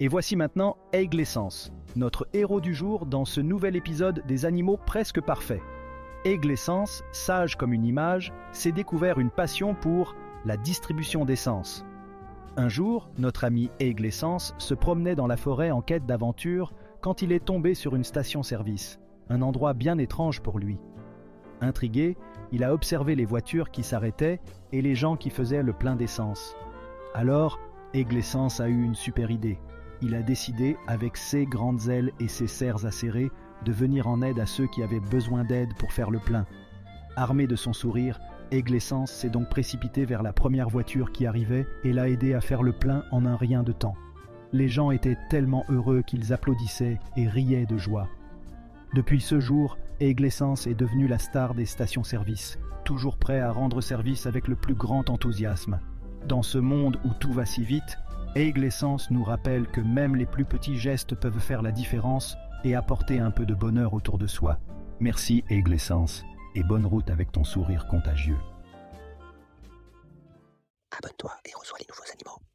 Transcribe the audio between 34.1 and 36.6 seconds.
aide à ceux qui avaient besoin d'aide pour faire le plein.